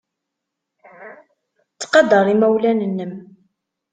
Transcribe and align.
Ttqadar 1.79 2.27
imawlan-nnem. 2.33 3.13